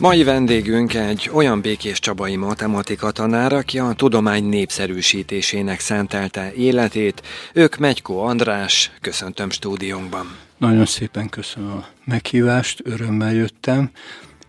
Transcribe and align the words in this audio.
Mai 0.00 0.22
vendégünk 0.24 0.94
egy 0.94 1.30
olyan 1.32 1.60
Békés 1.60 1.98
Csabai 1.98 2.36
matematika 2.36 3.10
tanár, 3.10 3.52
aki 3.52 3.78
a 3.78 3.92
tudomány 3.92 4.44
népszerűsítésének 4.44 5.80
szentelte 5.80 6.52
életét. 6.52 7.22
Ők 7.52 7.76
Megykó 7.76 8.22
András, 8.22 8.90
köszöntöm 9.00 9.50
stúdiónkban. 9.50 10.36
Nagyon 10.58 10.86
szépen 10.86 11.28
köszönöm 11.28 11.70
a 11.70 11.86
meghívást, 12.04 12.80
örömmel 12.84 13.34
jöttem, 13.34 13.90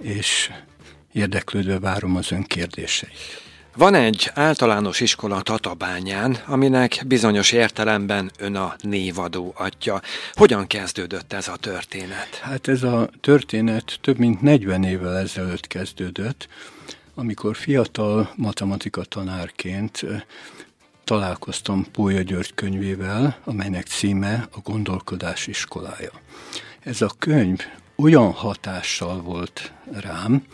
és 0.02 0.52
érdeklődve 1.14 1.79
várom 1.79 2.15
az 2.15 2.32
ön 2.32 2.43
kérdéseit. 2.43 3.50
Van 3.76 3.94
egy 3.94 4.32
általános 4.34 5.00
iskola 5.00 5.42
Tatabányán, 5.42 6.38
aminek 6.46 7.04
bizonyos 7.08 7.52
értelemben 7.52 8.32
ön 8.38 8.56
a 8.56 8.75
névadó 8.82 9.54
atya. 9.57 10.02
Hogyan 10.34 10.68
kezdődött 10.68 11.34
ez 11.34 11.48
a 11.48 11.56
történet? 11.56 12.36
Hát 12.42 12.68
ez 12.68 12.84
a 12.84 13.10
történet 13.21 13.98
több 14.02 14.18
mint 14.18 14.42
40 14.42 14.84
évvel 14.84 15.18
ezelőtt 15.18 15.68
kezdődött, 15.68 16.48
amikor 17.15 17.56
fiatal 17.56 18.32
matematika 18.36 19.04
tanárként 19.04 20.06
találkoztam 21.04 21.86
Pólya 21.92 22.21
György 22.21 22.54
könyvével, 22.54 23.38
amelynek 23.43 23.86
címe 23.88 24.48
a 24.51 24.60
Gondolkodás 24.64 25.48
iskolája. 25.48 26.12
Ez 26.79 27.01
a 27.01 27.12
könyv 27.20 27.60
olyan 27.96 28.32
hatással 28.32 29.21
volt 29.21 29.71
rám, 29.92 30.46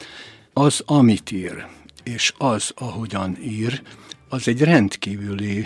az, 0.54 0.84
amit 0.86 1.32
ír, 1.32 1.66
és 2.08 2.34
az, 2.38 2.72
ahogyan 2.76 3.38
ír, 3.42 3.82
az 4.30 4.48
egy 4.48 4.62
rendkívüli 4.62 5.66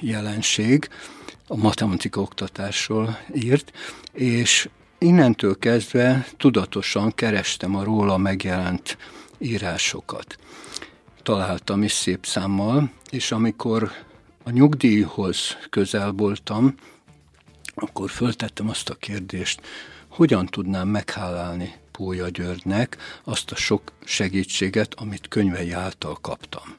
jelenség, 0.00 0.88
a 1.46 1.56
matematika 1.56 2.20
oktatásról 2.20 3.18
írt, 3.34 3.72
és 4.12 4.68
innentől 4.98 5.58
kezdve 5.58 6.26
tudatosan 6.36 7.14
kerestem 7.14 7.76
a 7.76 7.84
róla 7.84 8.16
megjelent 8.16 8.96
írásokat. 9.38 10.36
Találtam 11.22 11.82
is 11.82 11.92
szép 11.92 12.26
számmal, 12.26 12.90
és 13.10 13.32
amikor 13.32 13.92
a 14.44 14.50
nyugdíjhoz 14.50 15.56
közel 15.70 16.12
voltam, 16.12 16.74
akkor 17.74 18.10
föltettem 18.10 18.68
azt 18.68 18.90
a 18.90 18.94
kérdést, 18.94 19.60
hogyan 20.08 20.46
tudnám 20.46 20.88
meghálálni 20.88 21.80
Pólya 21.92 22.28
Györgynek 22.28 22.96
azt 23.24 23.50
a 23.50 23.56
sok 23.56 23.92
segítséget, 24.04 24.94
amit 24.94 25.28
könyvei 25.28 25.70
által 25.70 26.18
kaptam. 26.20 26.76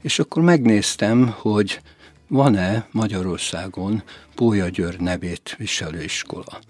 És 0.00 0.18
akkor 0.18 0.42
megnéztem, 0.42 1.34
hogy 1.38 1.80
van-e 2.28 2.86
Magyarországon 2.90 4.02
Pólya 4.34 4.68
György 4.68 5.00
nevét 5.00 5.54
viselő 5.58 6.02
iskola. 6.02 6.60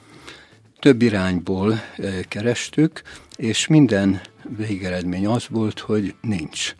Több 0.78 1.02
irányból 1.02 1.72
eh, 1.72 2.18
kerestük, 2.28 3.02
és 3.36 3.66
minden 3.66 4.20
végeredmény 4.56 5.26
az 5.26 5.46
volt, 5.48 5.78
hogy 5.78 6.14
nincs. 6.20 6.74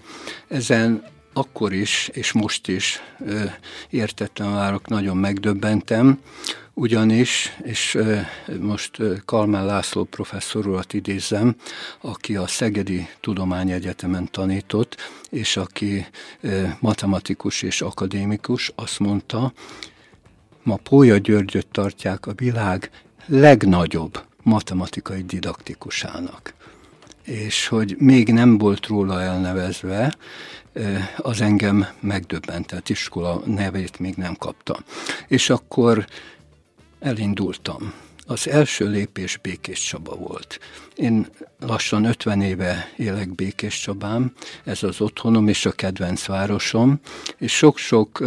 Ezen 0.48 1.04
akkor 1.32 1.72
is, 1.72 2.10
és 2.12 2.32
most 2.32 2.68
is 2.68 3.00
eh, 3.26 3.54
értettem 3.90 4.52
várok, 4.52 4.88
nagyon 4.88 5.16
megdöbbentem, 5.16 6.18
ugyanis, 6.80 7.56
és 7.62 7.98
most 8.60 8.98
Kalmán 9.24 9.66
László 9.66 10.04
professzor 10.04 10.66
urat 10.66 10.92
idézem, 10.92 11.54
aki 12.00 12.36
a 12.36 12.46
Szegedi 12.46 13.08
Tudományegyetemen 13.20 14.28
tanított, 14.30 14.96
és 15.30 15.56
aki 15.56 16.06
matematikus 16.78 17.62
és 17.62 17.82
akadémikus, 17.82 18.72
azt 18.74 18.98
mondta, 18.98 19.52
ma 20.62 20.76
Pólya 20.76 21.16
Györgyöt 21.16 21.66
tartják 21.66 22.26
a 22.26 22.32
világ 22.36 22.90
legnagyobb 23.26 24.24
matematikai 24.42 25.22
didaktikusának. 25.22 26.54
És 27.24 27.66
hogy 27.66 27.96
még 27.98 28.32
nem 28.32 28.58
volt 28.58 28.86
róla 28.86 29.20
elnevezve, 29.22 30.16
az 31.16 31.40
engem 31.40 31.86
megdöbbentett 32.00 32.88
iskola 32.88 33.42
nevét 33.46 33.98
még 33.98 34.14
nem 34.14 34.34
kapta. 34.34 34.78
És 35.26 35.50
akkor 35.50 36.06
elindultam. 37.00 37.92
Az 38.26 38.48
első 38.48 38.88
lépés 38.88 39.36
Békés 39.36 39.80
Csaba 39.80 40.14
volt. 40.14 40.58
Én 40.94 41.26
lassan 41.60 42.04
50 42.04 42.40
éve 42.40 42.92
élek 42.96 43.34
Békés 43.34 43.80
Csabám, 43.80 44.32
ez 44.64 44.82
az 44.82 45.00
otthonom 45.00 45.48
és 45.48 45.66
a 45.66 45.72
kedvenc 45.72 46.26
városom, 46.26 47.00
és 47.38 47.56
sok-sok 47.56 48.24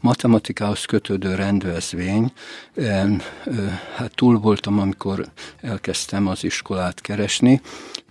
matematikához 0.00 0.84
kötődő 0.84 1.34
rendezvény, 1.34 2.32
ö, 2.74 3.02
ö, 3.44 3.66
hát 3.94 4.14
túl 4.14 4.38
voltam, 4.38 4.78
amikor 4.78 5.26
elkezdtem 5.60 6.26
az 6.26 6.44
iskolát 6.44 7.00
keresni, 7.00 7.60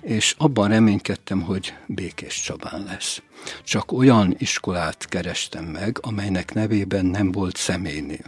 és 0.06 0.36
abban 0.38 0.70
reménykedtem, 0.70 1.42
hogy 1.42 1.74
Békés 1.86 2.42
Csabán 2.42 2.84
lesz. 2.84 3.22
Csak 3.64 3.92
olyan 3.92 4.36
iskolát 4.38 5.06
kerestem 5.10 5.64
meg, 5.64 5.98
amelynek 6.02 6.54
nevében 6.54 7.06
nem 7.06 7.32
volt 7.32 7.58
személynév. 7.58 8.26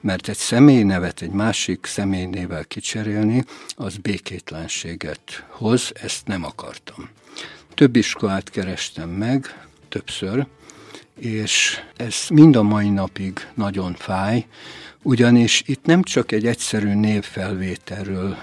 Mert 0.00 0.28
egy 0.28 0.36
személynevet 0.36 1.22
egy 1.22 1.30
másik 1.30 1.86
személynével 1.86 2.64
kicserélni, 2.64 3.44
az 3.68 3.96
békétlenséget 3.96 5.44
hoz, 5.48 5.92
ezt 6.02 6.26
nem 6.26 6.44
akartam. 6.44 7.08
Több 7.74 7.96
iskolát 7.96 8.50
kerestem 8.50 9.08
meg, 9.08 9.66
többször, 9.88 10.46
és 11.20 11.80
ez 11.96 12.26
mind 12.28 12.56
a 12.56 12.62
mai 12.62 12.88
napig 12.88 13.48
nagyon 13.54 13.94
fáj, 13.94 14.46
ugyanis 15.02 15.62
itt 15.66 15.84
nem 15.84 16.02
csak 16.02 16.32
egy 16.32 16.46
egyszerű 16.46 16.94
névfelvételről 16.94 18.36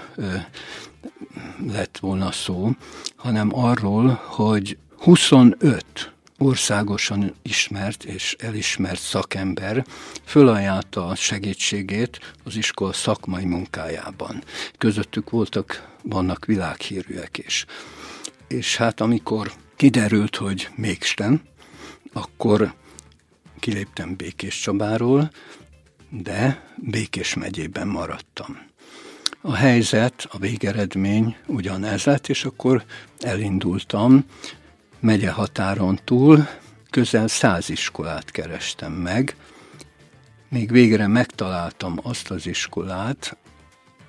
lett 1.66 1.98
volna 1.98 2.32
szó, 2.32 2.70
hanem 3.16 3.48
arról, 3.54 4.20
hogy 4.24 4.78
25 4.98 6.12
országosan 6.38 7.34
ismert 7.42 8.04
és 8.04 8.36
elismert 8.38 9.00
szakember 9.00 9.84
fölajánlta 10.24 11.06
a 11.06 11.14
segítségét 11.14 12.34
az 12.44 12.56
iskola 12.56 12.92
szakmai 12.92 13.44
munkájában. 13.44 14.42
Közöttük 14.78 15.30
voltak, 15.30 15.88
vannak 16.02 16.44
világhírűek 16.44 17.38
is. 17.38 17.64
És 18.48 18.76
hát 18.76 19.00
amikor 19.00 19.52
kiderült, 19.76 20.36
hogy 20.36 20.68
mégsem, 20.74 21.42
akkor 22.12 22.74
kiléptem 23.58 24.16
Békés 24.16 24.60
Csabáról, 24.60 25.30
de 26.10 26.68
Békés 26.76 27.34
megyében 27.34 27.88
maradtam. 27.88 28.70
A 29.44 29.54
helyzet, 29.54 30.26
a 30.30 30.38
végeredmény 30.38 31.36
ugyanez 31.46 32.04
lett, 32.04 32.28
és 32.28 32.44
akkor 32.44 32.84
elindultam 33.20 34.24
megye 35.00 35.30
határon 35.30 35.98
túl, 36.04 36.48
közel 36.90 37.28
száz 37.28 37.68
iskolát 37.70 38.30
kerestem 38.30 38.92
meg, 38.92 39.36
még 40.48 40.70
végre 40.70 41.06
megtaláltam 41.06 41.98
azt 42.02 42.30
az 42.30 42.46
iskolát, 42.46 43.36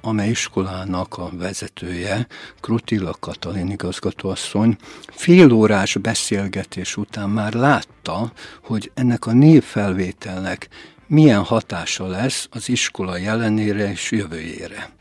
amely 0.01 0.29
iskolának 0.29 1.17
a 1.17 1.29
vezetője, 1.37 2.27
Krutilla 2.59 3.15
Katalin 3.19 3.69
igazgatóasszony 3.69 4.75
fél 5.07 5.51
órás 5.51 5.97
beszélgetés 5.97 6.97
után 6.97 7.29
már 7.29 7.53
látta, 7.53 8.31
hogy 8.63 8.91
ennek 8.93 9.25
a 9.25 9.31
névfelvételnek 9.31 10.67
milyen 11.07 11.43
hatása 11.43 12.07
lesz 12.07 12.47
az 12.51 12.69
iskola 12.69 13.17
jelenére 13.17 13.91
és 13.91 14.11
jövőjére. 14.11 14.91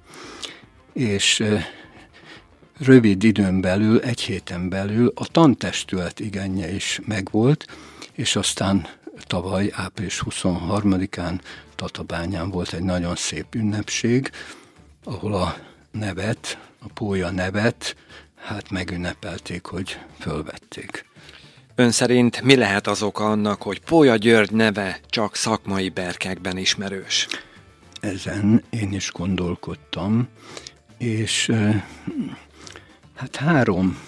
És 0.92 1.44
rövid 2.78 3.24
időn 3.24 3.60
belül, 3.60 4.00
egy 4.00 4.20
héten 4.20 4.68
belül 4.68 5.12
a 5.14 5.26
tantestület 5.26 6.20
igénye 6.20 6.74
is 6.74 7.00
megvolt, 7.06 7.66
és 8.12 8.36
aztán 8.36 8.86
tavaly, 9.26 9.70
április 9.72 10.22
23-án 10.30 11.40
Tatabányán 11.74 12.50
volt 12.50 12.72
egy 12.72 12.82
nagyon 12.82 13.16
szép 13.16 13.54
ünnepség, 13.54 14.30
ahol 15.04 15.34
a 15.34 15.56
nevet, 15.90 16.58
a 16.78 16.88
pólya 16.94 17.30
nevet, 17.30 17.96
hát 18.36 18.70
megünnepelték, 18.70 19.66
hogy 19.66 19.98
fölvették. 20.18 21.04
Ön 21.74 21.90
szerint 21.90 22.40
mi 22.40 22.56
lehet 22.56 22.86
az 22.86 23.02
oka 23.02 23.30
annak, 23.30 23.62
hogy 23.62 23.80
Pólya 23.80 24.16
György 24.16 24.52
neve 24.52 25.00
csak 25.08 25.36
szakmai 25.36 25.88
berkekben 25.88 26.56
ismerős? 26.56 27.26
Ezen 28.00 28.64
én 28.70 28.92
is 28.92 29.10
gondolkodtam, 29.12 30.28
és 31.02 31.52
hát 33.14 33.36
három 33.36 33.98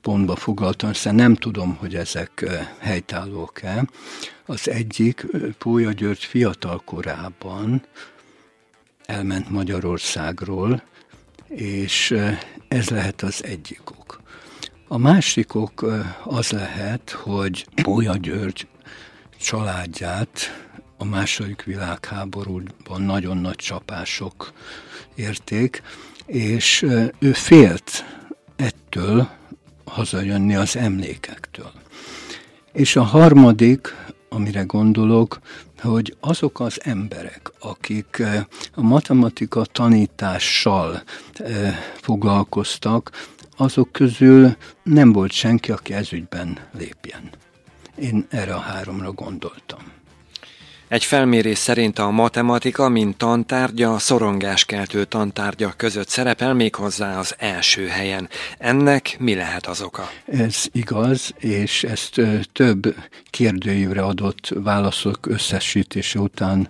pontba 0.00 0.36
foglaltam, 0.36 0.90
hiszen 0.92 1.14
nem 1.14 1.34
tudom, 1.34 1.76
hogy 1.76 1.94
ezek 1.94 2.44
helytállók-e. 2.78 3.84
Az 4.44 4.68
egyik, 4.68 5.26
Pólya 5.58 5.92
György 5.92 6.24
fiatal 6.24 6.82
korában 6.84 7.86
elment 9.04 9.50
Magyarországról, 9.50 10.82
és 11.48 12.14
ez 12.68 12.88
lehet 12.88 13.22
az 13.22 13.44
egyik 13.44 13.90
ok. 13.90 14.20
A 14.88 14.98
másik 14.98 15.54
ok 15.54 15.84
az 16.24 16.50
lehet, 16.50 17.10
hogy 17.10 17.66
Pólya 17.82 18.16
György 18.16 18.66
családját 19.40 20.64
a 20.98 21.04
második 21.04 21.62
világháborúban 21.62 23.02
nagyon 23.02 23.36
nagy 23.36 23.56
csapások 23.56 24.52
érték, 25.16 25.82
és 26.26 26.86
ő 27.18 27.32
félt 27.32 28.04
ettől 28.56 29.28
hazajönni 29.84 30.54
az 30.54 30.76
emlékektől. 30.76 31.72
És 32.72 32.96
a 32.96 33.02
harmadik, 33.02 33.94
amire 34.28 34.62
gondolok, 34.62 35.38
hogy 35.80 36.16
azok 36.20 36.60
az 36.60 36.80
emberek, 36.84 37.50
akik 37.60 38.22
a 38.74 38.82
matematika 38.82 39.64
tanítással 39.64 41.02
foglalkoztak, 42.00 43.10
azok 43.56 43.92
közül 43.92 44.56
nem 44.82 45.12
volt 45.12 45.32
senki, 45.32 45.72
aki 45.72 45.92
ezügyben 45.92 46.58
lépjen. 46.78 47.30
Én 47.98 48.26
erre 48.30 48.54
a 48.54 48.58
háromra 48.58 49.12
gondoltam. 49.12 49.95
Egy 50.88 51.04
felmérés 51.04 51.58
szerint 51.58 51.98
a 51.98 52.10
matematika, 52.10 52.88
mint 52.88 53.16
tantárgya, 53.16 53.94
a 53.94 53.98
szorongáskeltő 53.98 55.04
tantárgyak 55.04 55.76
között 55.76 56.08
szerepel 56.08 56.54
méghozzá 56.54 57.18
az 57.18 57.34
első 57.38 57.86
helyen. 57.86 58.28
Ennek 58.58 59.16
mi 59.18 59.34
lehet 59.34 59.66
az 59.66 59.82
oka? 59.82 60.10
Ez 60.26 60.64
igaz, 60.72 61.34
és 61.38 61.84
ezt 61.84 62.20
több 62.52 62.94
kérdőívre 63.30 64.02
adott 64.02 64.48
válaszok 64.54 65.26
összesítése 65.26 66.18
után 66.18 66.68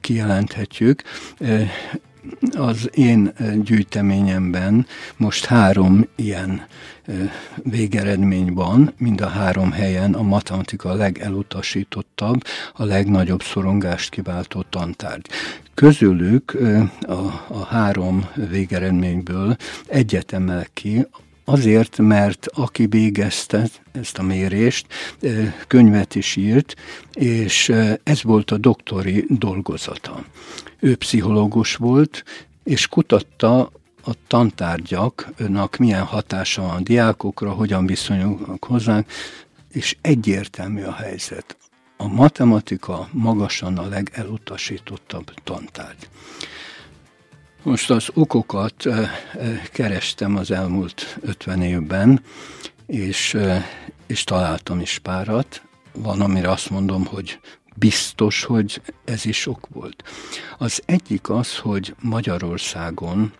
kijelenthetjük 0.00 1.02
az 2.52 2.90
én 2.94 3.32
gyűjteményemben 3.62 4.86
most 5.16 5.44
három 5.44 6.06
ilyen 6.16 6.66
végeredmény 7.62 8.52
van, 8.52 8.92
mind 8.98 9.20
a 9.20 9.28
három 9.28 9.72
helyen 9.72 10.14
a 10.14 10.22
matematika 10.22 10.88
a 10.88 10.94
legelutasítottabb, 10.94 12.42
a 12.74 12.84
legnagyobb 12.84 13.42
szorongást 13.42 14.10
kiváltó 14.10 14.64
tantárgy. 14.70 15.26
Közülük 15.74 16.56
a, 17.00 17.12
a 17.48 17.64
három 17.68 18.28
végeredményből 18.50 19.56
egyet 19.86 20.32
emelek 20.32 20.70
ki, 20.74 21.06
Azért, 21.50 21.98
mert 21.98 22.46
aki 22.54 22.86
végezte 22.86 23.68
ezt 23.92 24.18
a 24.18 24.22
mérést, 24.22 24.86
könyvet 25.66 26.14
is 26.14 26.36
írt, 26.36 26.74
és 27.12 27.72
ez 28.02 28.22
volt 28.22 28.50
a 28.50 28.58
doktori 28.58 29.24
dolgozata. 29.28 30.24
Ő 30.78 30.96
pszichológus 30.96 31.76
volt, 31.76 32.24
és 32.64 32.86
kutatta 32.86 33.60
a 34.04 34.10
tantárgyaknak 34.26 35.76
milyen 35.76 36.04
hatása 36.04 36.62
van 36.62 36.76
a 36.76 36.80
diákokra, 36.80 37.50
hogyan 37.50 37.86
viszonyulnak 37.86 38.64
hozzánk, 38.64 39.10
és 39.72 39.96
egyértelmű 40.00 40.82
a 40.82 40.92
helyzet. 40.92 41.56
A 41.96 42.08
matematika 42.08 43.08
magasan 43.12 43.78
a 43.78 43.88
legelutasítottabb 43.88 45.34
tantárgy. 45.44 46.08
Most 47.62 47.90
az 47.90 48.08
okokat 48.14 48.88
kerestem 49.72 50.36
az 50.36 50.50
elmúlt 50.50 51.18
50 51.20 51.62
évben, 51.62 52.22
és, 52.86 53.36
és 54.06 54.24
találtam 54.24 54.80
is 54.80 54.98
párat. 54.98 55.62
Van, 55.92 56.20
amire 56.20 56.50
azt 56.50 56.70
mondom, 56.70 57.04
hogy 57.04 57.40
biztos, 57.74 58.44
hogy 58.44 58.82
ez 59.04 59.24
is 59.24 59.46
ok 59.46 59.68
volt. 59.72 60.02
Az 60.58 60.82
egyik 60.86 61.30
az, 61.30 61.56
hogy 61.56 61.94
Magyarországon 62.02 63.32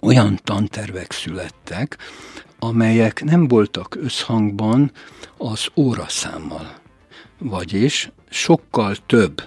olyan 0.00 0.38
tantervek 0.44 1.12
születtek, 1.12 1.98
amelyek 2.58 3.24
nem 3.24 3.48
voltak 3.48 3.94
összhangban 3.94 4.92
az 5.36 5.66
óraszámmal. 5.74 6.74
Vagyis 7.38 8.10
sokkal 8.30 8.96
több 9.06 9.42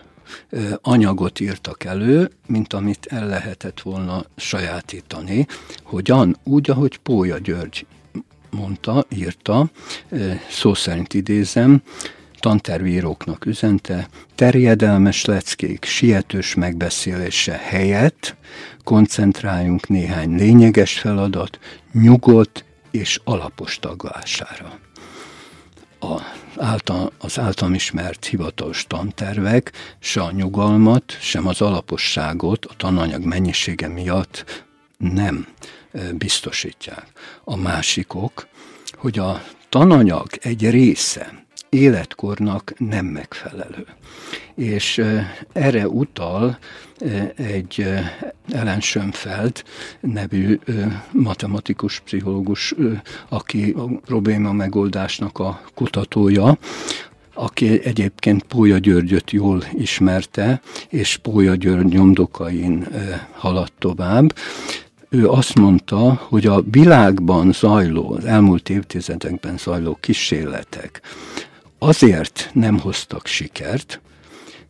anyagot 0.81 1.39
írtak 1.39 1.83
elő, 1.83 2.31
mint 2.47 2.73
amit 2.73 3.05
el 3.05 3.27
lehetett 3.27 3.81
volna 3.81 4.25
sajátítani. 4.35 5.47
Hogyan? 5.83 6.37
Úgy, 6.43 6.69
ahogy 6.69 6.97
Pólya 6.97 7.37
György 7.37 7.85
mondta, 8.49 9.05
írta, 9.09 9.69
szó 10.49 10.73
szerint 10.73 11.13
idézem, 11.13 11.81
tantervíróknak 12.39 13.45
üzente, 13.45 14.07
terjedelmes 14.35 15.25
leckék 15.25 15.85
sietős 15.85 16.55
megbeszélése 16.55 17.61
helyett 17.63 18.35
koncentráljunk 18.83 19.87
néhány 19.87 20.35
lényeges 20.35 20.99
feladat, 20.99 21.59
nyugodt 21.91 22.65
és 22.91 23.19
alapos 23.23 23.79
taglására. 23.79 24.79
A 25.99 26.21
által, 26.57 27.11
az 27.17 27.39
általam 27.39 27.73
ismert 27.73 28.25
hivatalos 28.25 28.85
tantervek 28.87 29.71
se 29.99 30.21
a 30.21 30.31
nyugalmat, 30.31 31.17
sem 31.19 31.47
az 31.47 31.61
alaposságot 31.61 32.65
a 32.65 32.73
tananyag 32.77 33.23
mennyisége 33.23 33.87
miatt 33.87 34.65
nem 34.97 35.47
biztosítják. 36.13 37.07
A 37.43 37.55
másikok, 37.55 38.47
hogy 38.93 39.19
a 39.19 39.43
tananyag 39.69 40.27
egy 40.41 40.69
része 40.69 41.47
életkornak 41.69 42.73
nem 42.77 43.05
megfelelő. 43.05 43.85
És 44.55 45.01
erre 45.53 45.87
utal 45.87 46.57
egy 47.35 47.85
Ellen 48.51 48.81
Schönfeld 48.81 49.63
nevű 49.99 50.59
matematikus 51.11 51.99
pszichológus, 51.99 52.75
aki 53.29 53.73
a 53.77 53.83
probléma 54.05 54.51
megoldásnak 54.51 55.39
a 55.39 55.61
kutatója, 55.73 56.57
aki 57.33 57.83
egyébként 57.83 58.43
Pólya 58.43 58.77
Györgyöt 58.77 59.31
jól 59.31 59.63
ismerte, 59.73 60.61
és 60.89 61.17
Pólya 61.17 61.55
György 61.55 61.93
nyomdokain 61.93 62.87
haladt 63.31 63.73
tovább, 63.77 64.33
ő 65.09 65.27
azt 65.29 65.59
mondta, 65.59 66.13
hogy 66.13 66.47
a 66.47 66.61
világban 66.71 67.51
zajló, 67.51 68.13
az 68.13 68.25
elmúlt 68.25 68.69
évtizedekben 68.69 69.57
zajló 69.57 69.97
kísérletek 69.99 71.01
azért 71.79 72.49
nem 72.53 72.79
hoztak 72.79 73.25
sikert, 73.25 74.01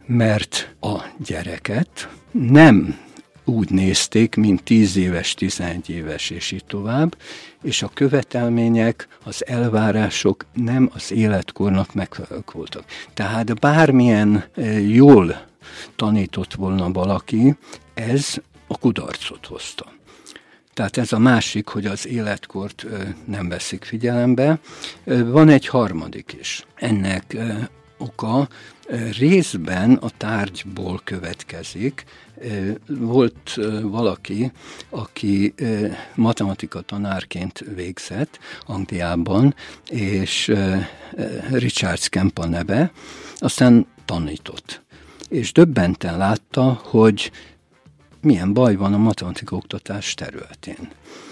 mert 0.05 0.75
a 0.79 1.01
gyereket 1.25 2.09
nem 2.31 2.99
úgy 3.45 3.69
nézték, 3.71 4.35
mint 4.35 4.63
10 4.63 4.97
éves, 4.97 5.33
11 5.33 5.89
éves, 5.89 6.29
és 6.29 6.51
így 6.51 6.65
tovább, 6.65 7.17
és 7.61 7.83
a 7.83 7.91
követelmények, 7.93 9.07
az 9.23 9.47
elvárások 9.47 10.45
nem 10.53 10.89
az 10.93 11.11
életkornak 11.11 11.93
megfelelők 11.93 12.51
voltak. 12.51 12.83
Tehát 13.13 13.59
bármilyen 13.59 14.43
eh, 14.55 14.89
jól 14.89 15.41
tanított 15.95 16.53
volna 16.53 16.91
valaki, 16.91 17.55
ez 17.93 18.35
a 18.67 18.77
kudarcot 18.77 19.45
hozta. 19.45 19.85
Tehát 20.79 20.97
ez 20.97 21.13
a 21.13 21.17
másik, 21.17 21.67
hogy 21.67 21.85
az 21.85 22.07
életkort 22.07 22.85
nem 23.25 23.49
veszik 23.49 23.83
figyelembe. 23.83 24.59
Van 25.05 25.49
egy 25.49 25.67
harmadik 25.67 26.35
is. 26.39 26.65
Ennek 26.75 27.37
oka 27.97 28.47
részben 29.17 29.93
a 29.93 30.09
tárgyból 30.17 31.01
következik. 31.03 32.03
Volt 32.87 33.59
valaki, 33.81 34.51
aki 34.89 35.53
matematika 36.15 36.81
tanárként 36.81 37.63
végzett 37.75 38.39
Angliában, 38.65 39.55
és 39.89 40.51
Richard 41.51 41.99
Scamp 41.99 42.39
a 42.39 42.47
neve, 42.47 42.91
aztán 43.37 43.87
tanított. 44.05 44.81
És 45.29 45.51
döbbenten 45.51 46.17
látta, 46.17 46.81
hogy 46.83 47.31
milyen 48.21 48.53
baj 48.53 48.75
van 48.75 48.93
a 48.93 48.97
matematika 48.97 49.55
oktatás 49.55 50.13
területén. 50.13 50.89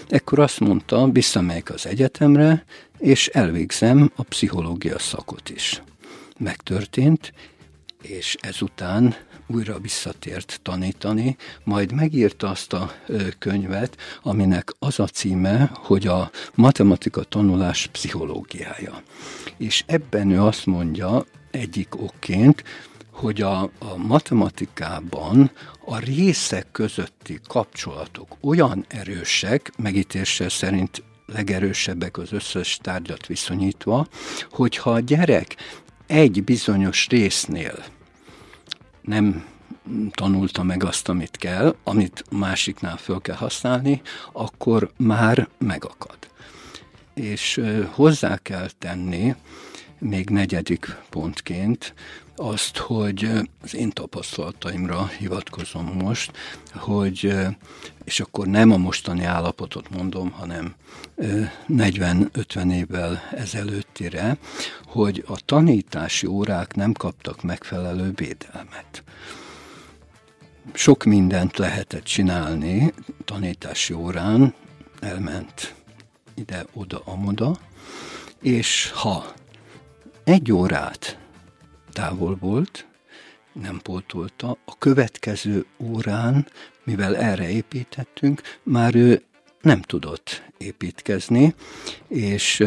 Ekkor 0.08 0.38
azt 0.38 0.60
mondta, 0.60 1.10
visszamegyek 1.10 1.70
az 1.70 1.86
egyetemre, 1.86 2.64
és 2.98 3.26
elvégzem 3.26 4.12
a 4.16 4.22
pszichológia 4.22 4.98
szakot 4.98 5.50
is. 5.50 5.82
Megtörtént, 6.38 7.32
és 8.02 8.36
ezután 8.40 9.14
újra 9.46 9.78
visszatért 9.78 10.60
tanítani, 10.62 11.36
majd 11.64 11.92
megírta 11.92 12.48
azt 12.48 12.72
a 12.72 12.92
könyvet, 13.38 13.96
aminek 14.22 14.72
az 14.78 15.00
a 15.00 15.06
címe, 15.06 15.70
hogy 15.74 16.06
a 16.06 16.30
matematika 16.54 17.22
tanulás 17.22 17.86
pszichológiája. 17.86 19.02
És 19.56 19.84
ebben 19.86 20.30
ő 20.30 20.42
azt 20.42 20.66
mondja, 20.66 21.24
egyik 21.50 22.02
okként, 22.02 22.64
hogy 23.18 23.42
a, 23.42 23.60
a 23.62 23.96
matematikában 23.96 25.50
a 25.84 25.98
részek 25.98 26.66
közötti 26.72 27.40
kapcsolatok 27.46 28.36
olyan 28.40 28.84
erősek, 28.88 29.72
megítése 29.78 30.48
szerint 30.48 31.02
legerősebbek 31.26 32.18
az 32.18 32.32
összes 32.32 32.78
tárgyat 32.82 33.26
viszonyítva, 33.26 34.06
hogyha 34.50 34.90
a 34.90 35.00
gyerek 35.00 35.56
egy 36.06 36.44
bizonyos 36.44 37.06
résznél 37.08 37.84
nem 39.00 39.44
tanulta 40.10 40.62
meg 40.62 40.84
azt, 40.84 41.08
amit 41.08 41.36
kell, 41.36 41.76
amit 41.84 42.24
másiknál 42.30 42.96
föl 42.96 43.20
kell 43.20 43.36
használni, 43.36 44.02
akkor 44.32 44.90
már 44.96 45.48
megakad. 45.58 46.18
És 47.14 47.60
hozzá 47.90 48.36
kell 48.36 48.68
tenni, 48.78 49.34
még 49.98 50.30
negyedik 50.30 50.96
pontként 51.10 51.94
azt, 52.38 52.76
hogy 52.76 53.30
az 53.62 53.74
én 53.74 53.90
tapasztalataimra 53.90 55.06
hivatkozom 55.06 55.86
most, 55.86 56.30
hogy, 56.74 57.34
és 58.04 58.20
akkor 58.20 58.46
nem 58.46 58.70
a 58.70 58.76
mostani 58.76 59.24
állapotot 59.24 59.90
mondom, 59.90 60.30
hanem 60.30 60.74
40-50 61.68 62.72
évvel 62.72 63.22
ezelőttire, 63.30 64.38
hogy 64.86 65.24
a 65.26 65.38
tanítási 65.44 66.26
órák 66.26 66.74
nem 66.74 66.92
kaptak 66.92 67.42
megfelelő 67.42 68.12
védelmet. 68.14 69.02
Sok 70.72 71.04
mindent 71.04 71.56
lehetett 71.56 72.04
csinálni 72.04 72.92
tanítási 73.24 73.94
órán, 73.94 74.54
elment 75.00 75.74
ide-oda, 76.34 77.02
amoda, 77.04 77.58
és 78.40 78.90
ha 78.94 79.32
egy 80.24 80.52
órát 80.52 81.18
távol 81.98 82.36
volt, 82.40 82.86
nem 83.52 83.80
pótolta, 83.82 84.56
a 84.64 84.78
következő 84.78 85.66
órán, 85.78 86.46
mivel 86.84 87.16
erre 87.16 87.50
építettünk, 87.50 88.42
már 88.62 88.94
ő 88.94 89.22
nem 89.60 89.82
tudott 89.82 90.42
építkezni, 90.58 91.54
és 92.08 92.66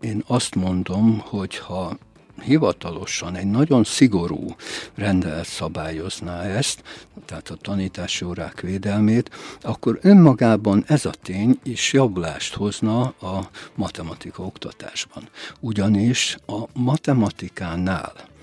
én 0.00 0.22
azt 0.26 0.54
mondom, 0.54 1.18
hogy 1.18 1.56
ha 1.56 1.98
hivatalosan 2.42 3.36
egy 3.36 3.46
nagyon 3.46 3.84
szigorú 3.84 4.54
rendelet 4.94 5.46
szabályozná 5.46 6.42
ezt, 6.42 6.82
tehát 7.24 7.48
a 7.48 7.56
tanítási 7.56 8.24
órák 8.24 8.60
védelmét, 8.60 9.30
akkor 9.60 9.98
önmagában 10.02 10.84
ez 10.86 11.04
a 11.04 11.14
tény 11.22 11.58
is 11.62 11.92
javulást 11.92 12.54
hozna 12.54 13.02
a 13.02 13.50
matematika 13.74 14.42
oktatásban. 14.42 15.28
Ugyanis 15.60 16.36
a 16.46 16.62
matematikánál 16.72 18.34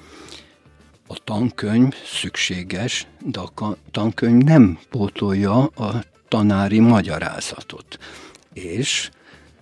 a 1.14 1.20
tankönyv 1.24 1.94
szükséges, 2.06 3.08
de 3.26 3.40
a 3.40 3.78
tankönyv 3.92 4.44
nem 4.44 4.80
pótolja 4.90 5.66
a 5.66 6.04
tanári 6.28 6.80
magyarázatot. 6.80 7.98
És 8.54 9.10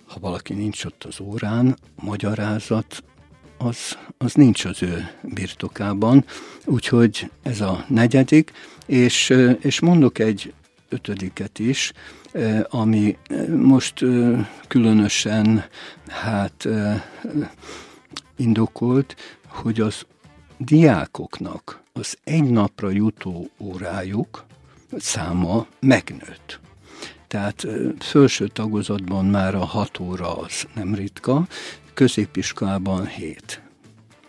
ha 0.07 0.19
valaki 0.19 0.53
nincs 0.53 0.85
ott 0.85 1.03
az 1.03 1.19
órán, 1.19 1.77
magyarázat 2.01 3.03
az, 3.57 3.97
az 4.17 4.33
nincs 4.33 4.65
az 4.65 4.83
ő 4.83 5.11
birtokában, 5.21 6.25
úgyhogy 6.65 7.31
ez 7.43 7.61
a 7.61 7.85
negyedik, 7.87 8.51
és, 8.85 9.33
és 9.59 9.79
mondok 9.79 10.19
egy 10.19 10.53
ötödiket 10.89 11.59
is, 11.59 11.91
ami 12.69 13.17
most 13.55 14.05
különösen 14.67 15.63
hát 16.07 16.67
indokolt, 18.35 19.15
hogy 19.47 19.81
az 19.81 20.05
diákoknak 20.65 21.81
az 21.93 22.17
egy 22.23 22.43
napra 22.43 22.89
jutó 22.89 23.49
órájuk 23.57 24.45
száma 24.97 25.65
megnőtt. 25.79 26.59
Tehát 27.27 27.67
felső 27.99 28.47
tagozatban 28.47 29.25
már 29.25 29.55
a 29.55 29.65
hat 29.65 29.99
óra 29.99 30.37
az 30.37 30.65
nem 30.75 30.95
ritka, 30.95 31.47
középiskolában 31.93 33.07
hét. 33.07 33.61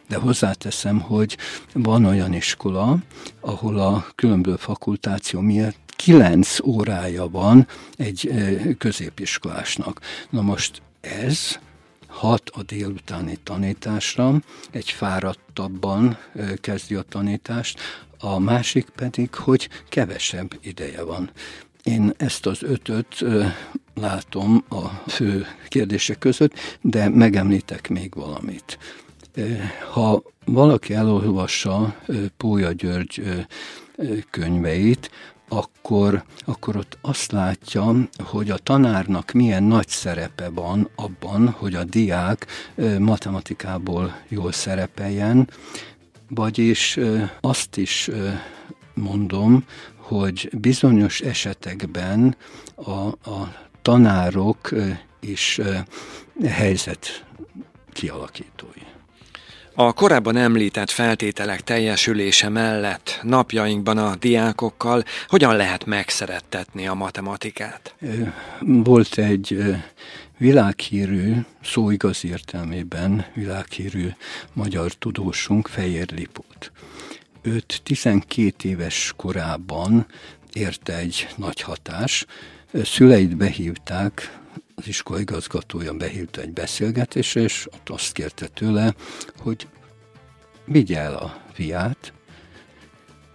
De 0.08 0.16
hozzáteszem, 0.16 1.00
hogy 1.00 1.36
van 1.72 2.04
olyan 2.04 2.32
iskola, 2.32 2.96
ahol 3.40 3.78
a 3.78 4.06
különböző 4.14 4.56
fakultáció 4.56 5.40
miatt 5.40 5.92
kilenc 5.96 6.60
órája 6.64 7.28
van 7.28 7.66
egy 7.96 8.30
középiskolásnak. 8.78 10.00
Na 10.30 10.42
most 10.42 10.82
ez 11.00 11.58
hat 12.12 12.50
a 12.54 12.62
délutáni 12.62 13.38
tanításra, 13.42 14.34
egy 14.70 14.90
fáradtabban 14.90 16.18
kezdi 16.60 16.94
a 16.94 17.02
tanítást, 17.02 17.80
a 18.18 18.38
másik 18.38 18.88
pedig, 18.88 19.34
hogy 19.34 19.68
kevesebb 19.88 20.58
ideje 20.60 21.02
van. 21.02 21.30
Én 21.82 22.12
ezt 22.16 22.46
az 22.46 22.62
ötöt 22.62 23.24
látom 23.94 24.64
a 24.68 25.10
fő 25.10 25.46
kérdések 25.68 26.18
között, 26.18 26.52
de 26.80 27.08
megemlítek 27.08 27.88
még 27.88 28.14
valamit. 28.14 28.78
Ha 29.92 30.22
valaki 30.44 30.94
elolvassa 30.94 31.96
Pólya 32.36 32.72
György 32.72 33.46
könyveit, 34.30 35.10
akkor, 35.52 36.24
akkor 36.44 36.76
ott 36.76 36.98
azt 37.00 37.32
látja, 37.32 37.94
hogy 38.18 38.50
a 38.50 38.58
tanárnak 38.58 39.32
milyen 39.32 39.62
nagy 39.62 39.88
szerepe 39.88 40.48
van 40.48 40.90
abban, 40.96 41.48
hogy 41.48 41.74
a 41.74 41.84
diák 41.84 42.46
matematikából 42.98 44.16
jól 44.28 44.52
szerepeljen, 44.52 45.50
vagyis 46.28 46.98
azt 47.40 47.76
is 47.76 48.10
mondom, 48.94 49.64
hogy 49.96 50.50
bizonyos 50.52 51.20
esetekben 51.20 52.36
a, 52.74 52.90
a 53.30 53.54
tanárok 53.82 54.70
is 55.20 55.60
helyzet 56.44 57.24
kialakítói. 57.92 58.82
A 59.74 59.92
korábban 59.92 60.36
említett 60.36 60.90
feltételek 60.90 61.60
teljesülése 61.60 62.48
mellett 62.48 63.20
napjainkban 63.22 63.98
a 63.98 64.16
diákokkal 64.16 65.04
hogyan 65.28 65.56
lehet 65.56 65.84
megszerettetni 65.84 66.86
a 66.86 66.94
matematikát? 66.94 67.94
Volt 68.60 69.18
egy 69.18 69.58
világhírű, 70.38 71.34
szó 71.62 71.90
igaz 71.90 72.24
értelmében 72.24 73.26
világhírű 73.34 74.08
magyar 74.52 74.92
tudósunk, 74.92 75.68
Fejér 75.68 76.12
Lipót. 76.12 76.72
Őt 77.42 77.80
12 77.82 78.68
éves 78.68 79.12
korában 79.16 80.06
érte 80.52 80.96
egy 80.96 81.28
nagy 81.36 81.60
hatás. 81.60 82.26
Szüleit 82.84 83.36
behívták, 83.36 84.38
az 84.82 84.88
iskola 84.88 85.20
igazgatója 85.20 85.92
behívta 85.94 86.40
egy 86.40 86.52
beszélgetésre, 86.52 87.40
és 87.40 87.66
ott 87.72 87.88
azt 87.88 88.12
kérte 88.12 88.46
tőle, 88.46 88.94
hogy 89.38 89.68
vigye 90.64 90.98
el 90.98 91.14
a 91.14 91.42
fiát, 91.52 92.12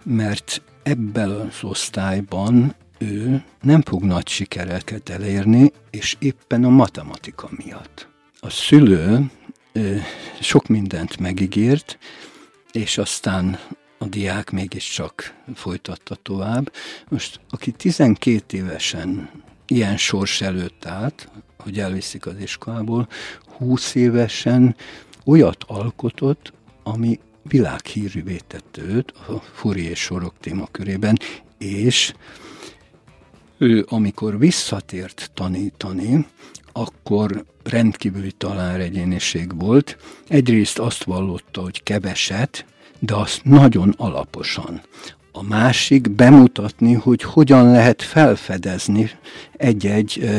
mert 0.04 0.62
ebben 0.82 1.30
az 1.30 1.58
osztályban 1.62 2.74
ő 2.98 3.44
nem 3.60 3.82
fog 3.82 4.02
nagy 4.02 4.28
sikereket 4.28 5.08
elérni, 5.08 5.72
és 5.90 6.16
éppen 6.18 6.64
a 6.64 6.68
matematika 6.68 7.48
miatt. 7.64 8.08
A 8.40 8.50
szülő 8.50 9.30
sok 10.40 10.66
mindent 10.66 11.18
megígért, 11.18 11.98
és 12.72 12.98
aztán 12.98 13.58
a 13.98 14.04
diák 14.04 14.50
mégiscsak 14.50 15.34
folytatta 15.54 16.14
tovább. 16.14 16.72
Most, 17.08 17.40
aki 17.50 17.70
12 17.70 18.56
évesen 18.56 19.30
ilyen 19.68 19.96
sors 19.96 20.40
előtt 20.40 20.86
állt, 20.86 21.28
hogy 21.58 21.78
elviszik 21.78 22.26
az 22.26 22.38
iskolából, 22.40 23.08
20 23.56 23.94
évesen 23.94 24.76
olyat 25.24 25.64
alkotott, 25.66 26.52
ami 26.82 27.20
világhírűvé 27.42 28.40
tette 28.46 28.82
őt 28.82 29.10
a 29.10 29.42
Fourier 29.52 29.96
sorok 29.96 30.34
témakörében, 30.40 31.16
és 31.58 32.12
ő, 33.58 33.86
amikor 33.88 34.38
visszatért 34.38 35.30
tanítani, 35.34 36.26
akkor 36.72 37.44
rendkívüli 37.62 38.32
talánregyéniség 38.32 39.58
volt. 39.58 39.96
Egyrészt 40.28 40.78
azt 40.78 41.04
vallotta, 41.04 41.60
hogy 41.60 41.82
keveset, 41.82 42.64
de 42.98 43.14
azt 43.14 43.44
nagyon 43.44 43.94
alaposan. 43.96 44.80
A 45.38 45.42
másik 45.42 46.10
bemutatni, 46.10 46.92
hogy 46.92 47.22
hogyan 47.22 47.70
lehet 47.70 48.02
felfedezni 48.02 49.10
egy-egy 49.56 50.30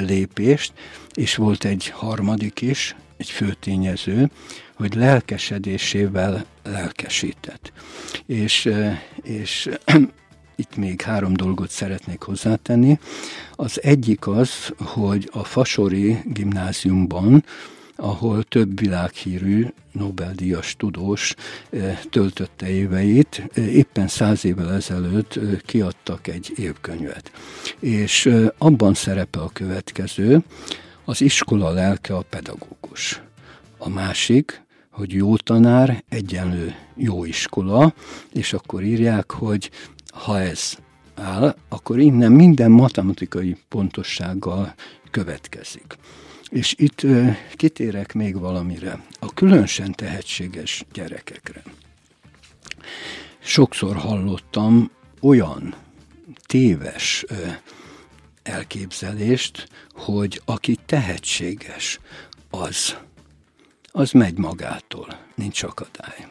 lépést, 0.00 0.72
és 1.14 1.34
volt 1.34 1.64
egy 1.64 1.88
harmadik 1.88 2.60
is, 2.60 2.96
egy 3.16 3.30
főtényező, 3.30 4.30
hogy 4.74 4.94
lelkesedésével 4.94 6.44
lelkesített. 6.62 7.72
És, 8.26 8.70
és 9.22 9.68
itt 10.56 10.76
még 10.76 11.00
három 11.00 11.34
dolgot 11.34 11.70
szeretnék 11.70 12.22
hozzátenni. 12.22 12.98
Az 13.54 13.82
egyik 13.82 14.26
az, 14.26 14.72
hogy 14.78 15.28
a 15.32 15.44
Fasori 15.44 16.18
gimnáziumban 16.24 17.44
ahol 18.00 18.42
több 18.42 18.80
világhírű 18.80 19.66
Nobel-díjas 19.92 20.76
tudós 20.76 21.34
eh, 21.70 21.98
töltötte 22.10 22.68
éveit. 22.68 23.42
Eh, 23.54 23.74
éppen 23.74 24.08
száz 24.08 24.44
évvel 24.44 24.72
ezelőtt 24.72 25.36
eh, 25.36 25.42
kiadtak 25.66 26.26
egy 26.26 26.52
évkönyvet. 26.56 27.32
És 27.80 28.30
abban 28.58 28.94
szerepel 28.94 29.42
a 29.42 29.50
következő, 29.52 30.42
az 31.04 31.20
iskola 31.20 31.70
lelke 31.70 32.14
a 32.14 32.24
pedagógus. 32.30 33.22
A 33.78 33.88
másik, 33.88 34.62
hogy 34.90 35.12
jó 35.12 35.36
tanár 35.36 36.04
egyenlő 36.08 36.74
jó 36.94 37.24
iskola, 37.24 37.94
és 38.32 38.52
akkor 38.52 38.82
írják, 38.82 39.32
hogy 39.32 39.70
ha 40.12 40.40
ez 40.40 40.74
áll, 41.14 41.56
akkor 41.68 41.98
innen 41.98 42.32
minden 42.32 42.70
matematikai 42.70 43.56
pontossággal 43.68 44.74
következik. 45.10 45.96
És 46.50 46.74
itt 46.78 47.06
kitérek 47.52 48.12
még 48.12 48.38
valamire, 48.38 49.04
a 49.18 49.34
különösen 49.34 49.92
tehetséges 49.92 50.84
gyerekekre. 50.92 51.62
Sokszor 53.38 53.96
hallottam 53.96 54.90
olyan 55.20 55.74
téves 56.46 57.24
elképzelést, 58.42 59.68
hogy 59.90 60.42
aki 60.44 60.78
tehetséges, 60.86 62.00
az, 62.50 62.96
az 63.82 64.10
megy 64.10 64.38
magától, 64.38 65.20
nincs 65.34 65.62
akadály. 65.62 66.26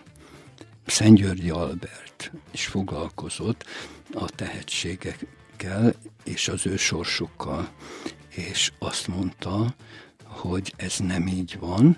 Szentgyörgyi 0.85 1.49
Albert 1.49 2.31
is 2.51 2.65
foglalkozott 2.65 3.65
a 4.13 4.25
tehetségekkel 4.25 5.93
és 6.23 6.47
az 6.47 6.65
ő 6.65 6.77
sorsukkal, 6.77 7.69
és 8.29 8.71
azt 8.79 9.07
mondta, 9.07 9.75
hogy 10.37 10.73
ez 10.75 10.97
nem 10.97 11.27
így 11.27 11.57
van, 11.59 11.97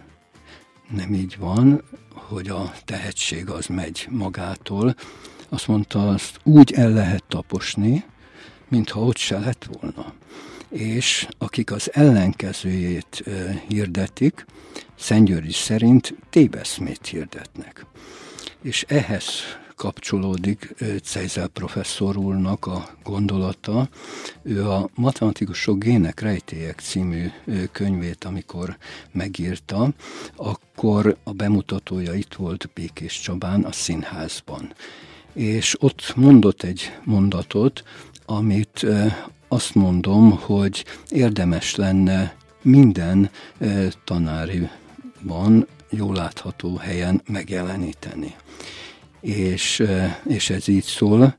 nem 0.90 1.14
így 1.14 1.38
van, 1.38 1.84
hogy 2.14 2.48
a 2.48 2.74
tehetség 2.86 3.50
az 3.50 3.66
megy 3.66 4.08
magától. 4.10 4.96
Azt 5.50 5.68
mondta, 5.68 6.10
azt 6.10 6.40
úgy 6.44 6.72
el 6.72 6.90
lehet 6.90 7.24
taposni, 7.28 8.04
mintha 8.68 9.00
ott 9.00 9.18
se 9.18 9.40
lett 9.40 9.70
volna. 9.80 10.14
És 10.70 11.28
akik 11.38 11.72
az 11.72 11.94
ellenkezőjét 11.94 13.24
hirdetik, 13.68 14.46
Szentgyörgyi 15.00 15.52
szerint 15.52 16.16
téveszmét 16.30 17.08
hirdetnek. 17.08 17.86
És 18.62 18.86
ehhez 18.88 19.30
kapcsolódik 19.80 20.76
Cejzel 21.04 21.48
professzor 21.48 22.18
úrnak 22.18 22.66
a 22.66 22.90
gondolata. 23.04 23.90
Ő 24.42 24.70
a 24.70 24.90
Matematikusok 24.96 25.84
Gének 25.84 26.20
Rejtélyek 26.20 26.80
című 26.80 27.28
könyvét, 27.72 28.24
amikor 28.24 28.78
megírta, 29.12 29.90
akkor 30.36 31.18
a 31.24 31.32
bemutatója 31.32 32.14
itt 32.14 32.34
volt 32.34 32.70
Békés 32.74 33.20
Csabán 33.20 33.64
a 33.64 33.72
színházban. 33.72 34.74
És 35.34 35.82
ott 35.82 36.14
mondott 36.16 36.64
egy 36.64 36.92
mondatot, 37.04 37.84
amit 38.26 38.86
azt 39.48 39.76
mondom, 39.76 40.32
hogy 40.32 40.86
érdemes 41.10 41.76
lenne 41.76 42.36
minden 42.62 43.30
tanáriban 44.04 45.68
jól 45.90 46.16
látható 46.16 46.76
helyen 46.76 47.22
megjeleníteni 47.26 48.36
és, 49.22 49.84
és 50.28 50.50
ez 50.50 50.68
így 50.68 50.84
szól 50.84 51.38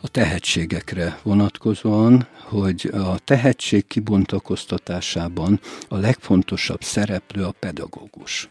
a 0.00 0.08
tehetségekre 0.08 1.18
vonatkozóan, 1.22 2.26
hogy 2.40 2.90
a 2.92 3.18
tehetség 3.18 3.86
kibontakoztatásában 3.86 5.60
a 5.88 5.96
legfontosabb 5.96 6.82
szereplő 6.82 7.44
a 7.44 7.54
pedagógus. 7.58 8.48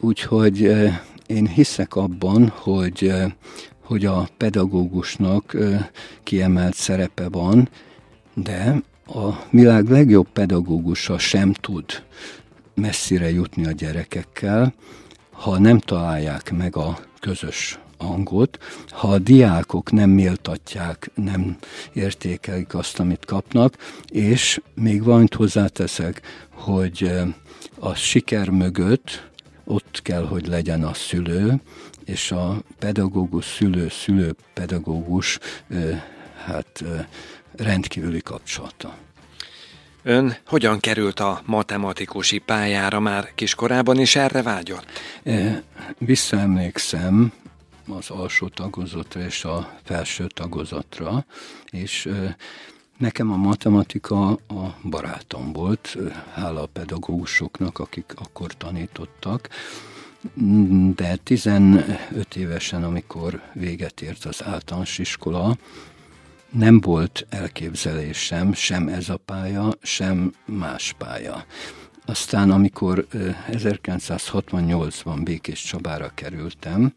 Úgyhogy 0.00 0.60
én 1.26 1.46
hiszek 1.46 1.94
abban, 1.94 2.48
hogy, 2.48 3.12
hogy 3.84 4.04
a 4.04 4.28
pedagógusnak 4.36 5.56
kiemelt 6.22 6.74
szerepe 6.74 7.28
van, 7.28 7.68
de 8.34 8.82
a 9.06 9.30
világ 9.50 9.88
legjobb 9.88 10.28
pedagógusa 10.32 11.18
sem 11.18 11.52
tud 11.52 11.84
messzire 12.74 13.30
jutni 13.30 13.66
a 13.66 13.72
gyerekekkel, 13.72 14.74
ha 15.36 15.58
nem 15.58 15.78
találják 15.78 16.52
meg 16.52 16.76
a 16.76 16.98
közös 17.20 17.78
hangot, 17.98 18.58
ha 18.90 19.08
a 19.08 19.18
diákok 19.18 19.92
nem 19.92 20.10
méltatják, 20.10 21.10
nem 21.14 21.56
értékelik 21.92 22.74
azt, 22.74 23.00
amit 23.00 23.24
kapnak, 23.24 23.76
és 24.08 24.60
még 24.74 25.02
valamit 25.02 25.34
hozzáteszek, 25.34 26.20
hogy 26.50 27.02
eh, 27.02 27.28
a 27.78 27.94
siker 27.94 28.48
mögött 28.48 29.28
ott 29.64 30.00
kell, 30.02 30.26
hogy 30.26 30.46
legyen 30.46 30.84
a 30.84 30.94
szülő, 30.94 31.60
és 32.04 32.32
a 32.32 32.62
pedagógus, 32.78 33.44
szülő, 33.44 33.88
szülő, 33.88 34.34
pedagógus, 34.54 35.38
eh, 35.68 36.02
hát 36.44 36.82
eh, 36.82 37.06
rendkívüli 37.56 38.20
kapcsolata. 38.20 39.05
Ön 40.08 40.36
hogyan 40.46 40.80
került 40.80 41.20
a 41.20 41.40
matematikusi 41.44 42.38
pályára 42.38 43.00
már 43.00 43.32
kiskorában 43.34 43.98
is 44.00 44.16
erre 44.16 44.42
vágyott? 44.42 44.86
E, 45.22 45.62
visszaemlékszem 45.98 47.32
az 47.88 48.10
alsó 48.10 48.48
tagozatra 48.48 49.20
és 49.20 49.44
a 49.44 49.78
felső 49.84 50.26
tagozatra, 50.26 51.24
és 51.70 52.08
Nekem 52.98 53.32
a 53.32 53.36
matematika 53.36 54.28
a 54.30 54.76
barátom 54.82 55.52
volt, 55.52 55.96
hála 56.34 56.62
a 56.62 56.66
pedagógusoknak, 56.66 57.78
akik 57.78 58.14
akkor 58.14 58.52
tanítottak, 58.52 59.48
de 60.94 61.16
15 61.16 62.36
évesen, 62.36 62.84
amikor 62.84 63.42
véget 63.52 64.00
ért 64.00 64.24
az 64.24 64.44
általános 64.44 64.98
iskola, 64.98 65.56
nem 66.50 66.80
volt 66.80 67.26
elképzelésem 67.28 68.52
sem 68.52 68.88
ez 68.88 69.08
a 69.08 69.16
pálya, 69.16 69.72
sem 69.82 70.32
más 70.44 70.94
pálya. 70.98 71.44
Aztán, 72.06 72.50
amikor 72.50 73.06
1968-ban 73.50 75.20
Békés 75.24 75.62
Csabára 75.62 76.10
kerültem, 76.14 76.94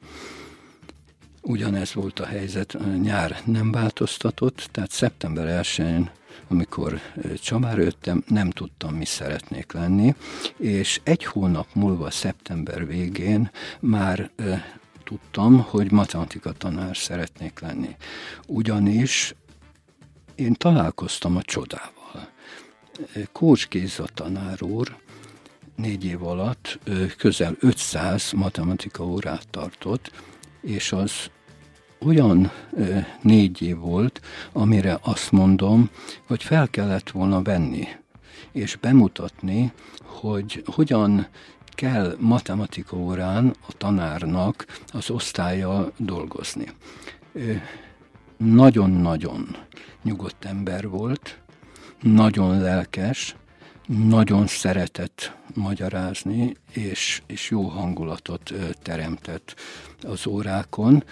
ugyanez 1.42 1.94
volt 1.94 2.20
a 2.20 2.26
helyzet, 2.26 2.78
nyár 3.02 3.42
nem 3.46 3.72
változtatott, 3.72 4.70
tehát 4.72 4.92
szeptember 4.92 5.64
1-én 5.64 6.10
amikor 6.48 7.00
Csabára 7.42 7.82
jöttem, 7.82 8.24
nem 8.28 8.50
tudtam, 8.50 8.96
mi 8.96 9.06
szeretnék 9.06 9.72
lenni, 9.72 10.16
és 10.58 11.02
egy 11.04 11.24
hónap 11.24 11.68
múlva, 11.74 12.12
szeptember 12.12 12.88
végén 12.88 13.52
már 13.80 14.30
tudtam, 15.10 15.60
hogy 15.60 15.92
matematika 15.92 16.52
tanár 16.52 16.98
szeretnék 16.98 17.60
lenni. 17.60 17.96
Ugyanis 18.48 19.36
én 20.36 20.54
találkoztam 20.54 21.36
a 21.36 21.42
csodával. 21.42 22.30
Kócs 23.32 23.68
Géza 23.68 24.06
tanár 24.14 24.64
úr 24.64 24.98
négy 25.76 26.06
év 26.06 26.24
alatt 26.24 26.80
közel 27.18 27.56
500 27.60 28.32
matematika 28.32 29.04
órát 29.04 29.48
tartott, 29.50 30.12
és 30.62 30.92
az 30.92 31.12
olyan 32.00 32.52
négy 33.22 33.62
év 33.62 33.78
volt, 33.78 34.22
amire 34.52 35.00
azt 35.02 35.32
mondom, 35.32 35.90
hogy 36.28 36.44
fel 36.44 36.70
kellett 36.70 37.10
volna 37.10 37.42
venni, 37.42 37.88
és 38.52 38.76
bemutatni, 38.76 39.72
hogy 39.98 40.64
hogyan 40.66 41.28
kell 41.80 42.16
matematika 42.18 42.98
órán 42.98 43.56
a 43.68 43.72
tanárnak 43.78 44.66
az 44.88 45.10
osztálya 45.10 45.92
dolgozni. 45.98 46.66
Nagyon-nagyon 48.38 49.56
nyugodt 50.04 50.46
ember 50.46 50.90
volt, 50.90 51.40
nagyon 52.02 52.62
lelkes, 52.62 53.36
nagyon 53.88 54.48
szeretett 54.48 55.36
magyarázni, 55.54 56.56
és, 56.72 57.22
és 57.28 57.50
jó 57.50 57.64
hangulatot 57.64 58.54
teremtett 58.82 59.56
az 60.02 60.28
órákon. 60.28 61.04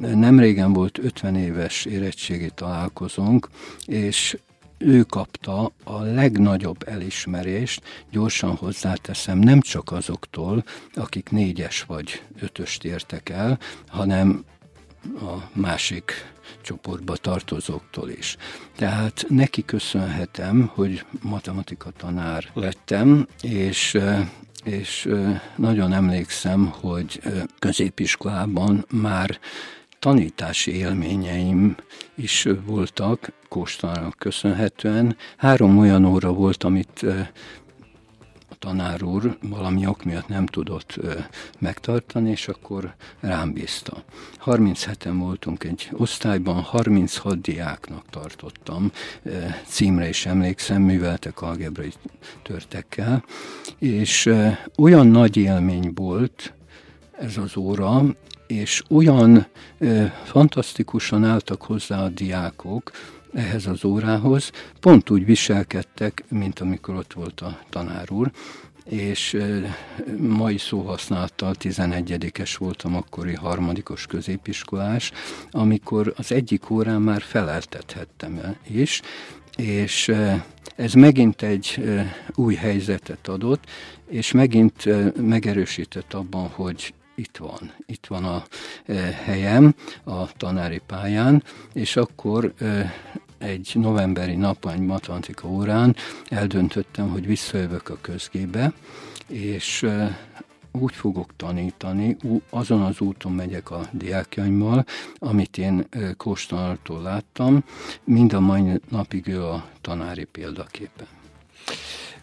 Nem 0.00 0.38
régen 0.40 0.72
volt 0.72 0.98
50 0.98 1.36
éves 1.36 1.84
érettségi 1.84 2.50
találkozónk, 2.54 3.48
és 3.84 4.36
ő 4.78 5.02
kapta 5.02 5.72
a 5.84 6.00
legnagyobb 6.00 6.88
elismerést, 6.88 7.82
gyorsan 8.10 8.54
hozzáteszem, 8.56 9.38
nem 9.38 9.60
csak 9.60 9.92
azoktól, 9.92 10.64
akik 10.94 11.30
négyes 11.30 11.82
vagy 11.82 12.22
ötöst 12.40 12.84
értek 12.84 13.28
el, 13.28 13.58
hanem 13.86 14.44
a 15.14 15.50
másik 15.52 16.12
csoportba 16.62 17.16
tartozóktól 17.16 18.10
is. 18.10 18.36
Tehát 18.76 19.24
neki 19.28 19.64
köszönhetem, 19.64 20.70
hogy 20.74 21.04
matematika 21.22 21.90
tanár 21.90 22.50
lettem, 22.54 23.26
és 23.42 23.98
és 24.64 25.08
nagyon 25.56 25.92
emlékszem, 25.92 26.66
hogy 26.80 27.20
középiskolában 27.58 28.86
már 28.90 29.38
tanítási 30.06 30.76
élményeim 30.76 31.76
is 32.14 32.48
voltak, 32.66 33.32
Kóstalának 33.48 34.14
köszönhetően. 34.18 35.16
Három 35.36 35.78
olyan 35.78 36.04
óra 36.04 36.32
volt, 36.32 36.64
amit 36.64 37.04
tanár 38.58 39.02
úr 39.02 39.38
valami 39.42 39.86
ok 39.86 40.04
miatt 40.04 40.28
nem 40.28 40.46
tudott 40.46 40.98
megtartani, 41.58 42.30
és 42.30 42.48
akkor 42.48 42.94
rám 43.20 43.52
bízta. 43.52 44.04
37-en 44.44 45.14
voltunk 45.18 45.64
egy 45.64 45.88
osztályban, 45.92 46.60
36 46.60 47.40
diáknak 47.40 48.04
tartottam, 48.10 48.92
címre 49.64 50.08
is 50.08 50.26
emlékszem, 50.26 50.82
műveltek 50.82 51.42
algebrai 51.42 51.92
törtekkel, 52.42 53.24
és 53.78 54.32
olyan 54.78 55.06
nagy 55.06 55.36
élmény 55.36 55.92
volt 55.94 56.52
ez 57.18 57.36
az 57.36 57.56
óra, 57.56 58.02
és 58.46 58.82
olyan 58.90 59.46
ö, 59.78 60.04
fantasztikusan 60.24 61.24
álltak 61.24 61.62
hozzá 61.62 62.02
a 62.02 62.08
diákok, 62.08 62.90
ehhez 63.34 63.66
az 63.66 63.84
órához, 63.84 64.50
pont 64.80 65.10
úgy 65.10 65.24
viselkedtek, 65.24 66.24
mint 66.28 66.60
amikor 66.60 66.94
ott 66.94 67.12
volt 67.12 67.40
a 67.40 67.58
tanár 67.70 68.10
úr, 68.10 68.30
és 68.84 69.36
mai 70.18 70.58
szóhasználattal 70.58 71.54
11-es 71.60 72.54
voltam, 72.58 72.96
akkori 72.96 73.34
harmadikos 73.34 74.06
középiskolás, 74.06 75.12
amikor 75.50 76.14
az 76.16 76.32
egyik 76.32 76.70
órán 76.70 77.02
már 77.02 77.22
feleltethettem 77.22 78.56
is, 78.68 79.02
és 79.56 80.12
ez 80.76 80.92
megint 80.92 81.42
egy 81.42 81.80
új 82.34 82.54
helyzetet 82.54 83.28
adott, 83.28 83.64
és 84.08 84.32
megint 84.32 84.88
megerősített 85.20 86.14
abban, 86.14 86.48
hogy 86.48 86.94
itt 87.16 87.36
van, 87.36 87.72
itt 87.86 88.06
van 88.06 88.24
a 88.24 88.44
helyem 89.24 89.74
a 90.04 90.32
tanári 90.32 90.80
pályán, 90.86 91.42
és 91.72 91.96
akkor 91.96 92.54
egy 93.38 93.70
novemberi 93.74 94.34
nap, 94.34 94.68
egy 94.68 94.80
matematika 94.80 95.48
órán 95.48 95.96
eldöntöttem, 96.28 97.08
hogy 97.08 97.26
visszajövök 97.26 97.88
a 97.88 97.98
közgébe, 98.00 98.72
és 99.26 99.86
úgy 100.80 100.94
fogok 100.94 101.36
tanítani, 101.36 102.16
azon 102.50 102.82
az 102.82 103.00
úton 103.00 103.32
megyek 103.32 103.70
a 103.70 103.80
diákjaimmal, 103.92 104.84
amit 105.18 105.58
én 105.58 105.88
Kóstanartól 106.16 107.02
láttam, 107.02 107.64
mind 108.04 108.32
a 108.32 108.40
mai 108.40 108.80
napig 108.88 109.28
ő 109.28 109.44
a 109.44 109.68
tanári 109.80 110.24
példaképen. 110.24 111.06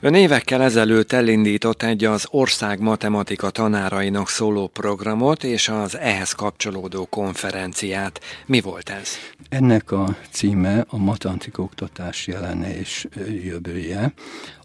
Ön 0.03 0.13
évekkel 0.13 0.61
ezelőtt 0.61 1.11
elindított 1.11 1.83
egy 1.83 2.05
az 2.05 2.27
ország 2.31 2.79
matematika 2.79 3.49
tanárainak 3.49 4.29
szóló 4.29 4.67
programot 4.67 5.43
és 5.43 5.69
az 5.69 5.97
ehhez 5.97 6.31
kapcsolódó 6.31 7.05
konferenciát. 7.05 8.19
Mi 8.45 8.61
volt 8.61 8.89
ez? 8.89 9.09
Ennek 9.49 9.91
a 9.91 10.15
címe 10.29 10.85
a 10.87 10.97
matematika 10.97 11.61
oktatás 11.61 12.27
jelene 12.27 12.77
és 12.77 13.07
jövője, 13.43 14.13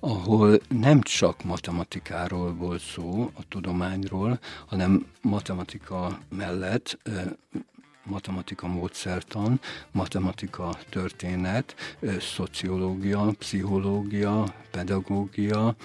ahol 0.01 0.61
nem 0.81 1.03
csak 1.03 1.45
matematikáról 1.45 2.55
volt 2.55 2.83
szó, 2.83 3.31
a 3.35 3.41
tudományról, 3.49 4.39
hanem 4.67 5.07
matematika 5.21 6.19
mellett 6.37 6.99
matematika 8.03 8.67
módszertan, 8.67 9.61
matematika 9.91 10.77
történet, 10.91 11.75
szociológia, 12.21 13.33
pszichológia, 13.39 14.55
pedagógia, 14.71 15.77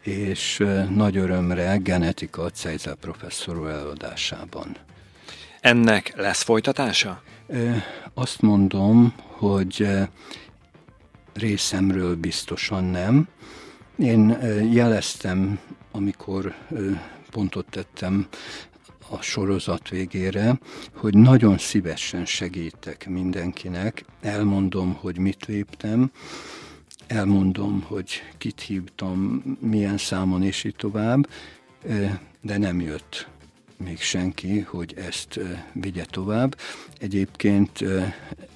és 0.00 0.64
nagy 0.90 1.16
örömre 1.16 1.76
genetika 1.76 2.50
Cejzel 2.50 2.94
professzor 2.94 3.70
előadásában. 3.70 4.76
Ennek 5.60 6.12
lesz 6.16 6.42
folytatása? 6.42 7.22
Azt 8.14 8.40
mondom, 8.40 9.14
hogy 9.16 9.88
részemről 11.34 12.16
biztosan 12.16 12.84
nem. 12.84 13.28
Én 13.98 14.38
jeleztem, 14.72 15.58
amikor 15.90 16.54
pontot 17.30 17.66
tettem 17.70 18.26
a 19.12 19.22
sorozat 19.22 19.88
végére, 19.88 20.58
hogy 20.94 21.14
nagyon 21.14 21.58
szívesen 21.58 22.24
segítek 22.24 23.08
mindenkinek, 23.08 24.04
elmondom, 24.20 24.94
hogy 25.00 25.18
mit 25.18 25.46
léptem, 25.46 26.10
elmondom, 27.06 27.82
hogy 27.86 28.22
kit 28.38 28.60
hívtam, 28.60 29.42
milyen 29.60 29.98
számon 29.98 30.42
és 30.42 30.64
így 30.64 30.76
tovább, 30.76 31.28
de 32.40 32.58
nem 32.58 32.80
jött 32.80 33.28
még 33.76 34.00
senki, 34.00 34.58
hogy 34.60 34.94
ezt 34.96 35.40
vigye 35.72 36.04
tovább. 36.04 36.58
Egyébként 36.98 37.84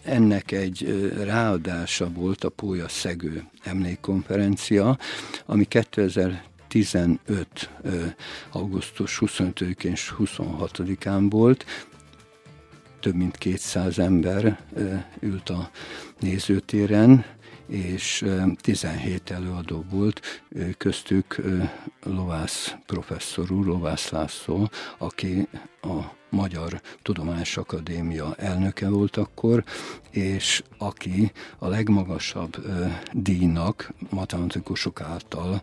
ennek 0.02 0.50
egy 0.52 1.10
ráadása 1.24 2.10
volt 2.10 2.44
a 2.44 2.48
Pólya 2.48 2.88
Szegő 2.88 3.44
emlékkonferencia, 3.62 4.98
ami 5.46 5.64
2000 5.64 6.42
15. 6.76 7.70
augusztus 8.52 9.18
25-én 9.26 9.92
és 9.92 10.14
26-án 10.18 11.26
volt, 11.30 11.64
több 13.00 13.14
mint 13.14 13.36
200 13.36 13.98
ember 13.98 14.60
ült 15.20 15.50
a 15.50 15.70
nézőtéren, 16.20 17.24
és 17.66 18.24
17 18.56 19.30
előadó 19.30 19.84
volt, 19.90 20.42
köztük 20.78 21.42
Lovász 22.02 22.74
professzor 22.86 23.50
úr, 23.50 23.66
Lovász 23.66 24.08
László, 24.08 24.70
aki 24.98 25.48
a 25.82 26.14
Magyar 26.30 26.80
Tudományos 27.02 27.56
Akadémia 27.56 28.34
elnöke 28.34 28.88
volt 28.88 29.16
akkor, 29.16 29.64
és 30.10 30.62
aki 30.78 31.32
a 31.58 31.68
legmagasabb 31.68 32.64
ö, 32.64 32.86
díjnak, 33.12 33.92
matematikusok 34.10 35.00
által 35.00 35.62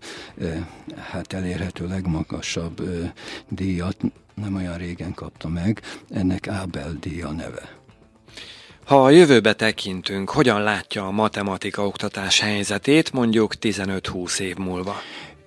hát 0.95 1.33
elérhető 1.33 1.87
legmagasabb 1.87 2.79
ö, 2.79 3.05
díjat 3.49 3.97
nem 4.33 4.55
olyan 4.55 4.77
régen 4.77 5.13
kapta 5.13 5.47
meg, 5.47 5.81
ennek 6.09 6.47
Ábel 6.47 6.93
díja 6.99 7.31
neve. 7.31 7.82
Ha 8.85 9.03
a 9.03 9.09
jövőbe 9.09 9.53
tekintünk, 9.53 10.29
hogyan 10.29 10.61
látja 10.61 11.07
a 11.07 11.11
matematika 11.11 11.85
oktatás 11.85 12.39
helyzetét 12.39 13.11
mondjuk 13.11 13.53
15-20 13.61 14.39
év 14.39 14.55
múlva? 14.55 14.95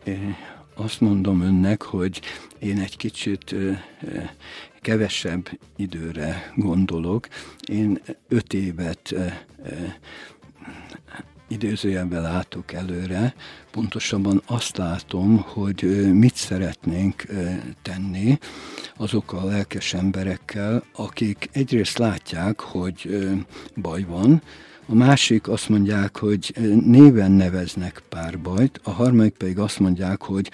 Én 0.04 0.36
azt 0.74 1.00
mondom 1.00 1.40
önnek, 1.40 1.82
hogy 1.82 2.20
én 2.58 2.80
egy 2.80 2.96
kicsit 2.96 3.54
kevesebb 4.80 5.48
időre 5.76 6.52
gondolok. 6.54 7.28
Én 7.68 8.00
öt 8.28 8.52
évet 8.52 9.14
időzőjelben 11.48 12.22
látok 12.22 12.72
előre, 12.72 13.34
pontosabban 13.70 14.42
azt 14.46 14.76
látom, 14.76 15.38
hogy 15.38 16.10
mit 16.12 16.34
szeretnénk 16.34 17.24
tenni 17.82 18.38
azokkal 18.96 19.38
a 19.38 19.44
lelkes 19.44 19.94
emberekkel, 19.94 20.84
akik 20.92 21.48
egyrészt 21.52 21.98
látják, 21.98 22.60
hogy 22.60 23.28
baj 23.74 24.02
van, 24.02 24.42
a 24.88 24.94
másik 24.94 25.48
azt 25.48 25.68
mondják, 25.68 26.16
hogy 26.16 26.54
néven 26.84 27.30
neveznek 27.30 28.02
párbajt, 28.08 28.80
a 28.82 28.90
harmadik 28.90 29.32
pedig 29.32 29.58
azt 29.58 29.78
mondják, 29.78 30.22
hogy 30.22 30.50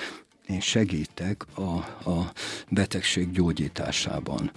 én 0.49 0.61
segítek 0.61 1.47
a, 1.55 1.61
a 2.11 2.33
betegség 2.69 3.31
gyógyításában. 3.31 4.51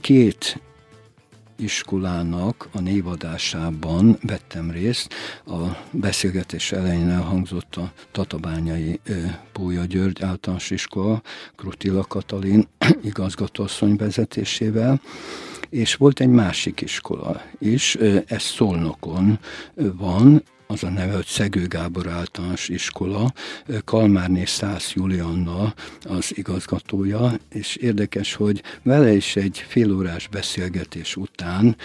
Két 0.00 0.60
iskolának 1.56 2.68
a 2.72 2.80
névadásában 2.80 4.18
vettem 4.22 4.70
részt. 4.70 5.14
A 5.46 5.54
beszélgetés 5.90 6.72
elején 6.72 7.08
elhangzott 7.08 7.76
a 7.76 7.92
Tatabányai 8.10 9.00
Pólya 9.52 9.84
György 9.84 10.22
általános 10.22 10.70
iskola, 10.70 11.22
Krutila 11.56 12.04
Katalin 12.04 12.68
igazgatóasszony 13.02 13.96
vezetésével, 13.96 15.00
és 15.70 15.94
volt 15.94 16.20
egy 16.20 16.28
másik 16.28 16.80
iskola 16.80 17.42
is, 17.58 17.94
ez 18.26 18.42
Szolnokon 18.42 19.38
van, 19.74 20.42
az 20.66 20.84
a 20.84 20.88
neve, 20.88 21.14
hogy 21.14 21.26
Szegő 21.26 21.66
Gábor 21.66 22.08
általános 22.08 22.68
iskola, 22.68 23.32
Kalmárné 23.84 24.44
Szász 24.44 24.92
Julianna 24.92 25.74
az 26.02 26.36
igazgatója, 26.36 27.38
és 27.48 27.76
érdekes, 27.76 28.34
hogy 28.34 28.62
vele 28.82 29.12
is 29.12 29.36
egy 29.36 29.64
félórás 29.68 30.28
beszélgetés 30.28 31.16
után 31.16 31.76